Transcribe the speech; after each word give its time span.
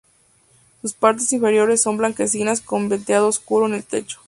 Sus 0.81 0.93
partes 0.95 1.31
inferiores 1.31 1.83
son 1.83 1.97
blanquecinas, 1.97 2.59
con 2.61 2.89
veteado 2.89 3.27
oscuro 3.27 3.67
en 3.67 3.75
el 3.75 3.83
pecho. 3.83 4.17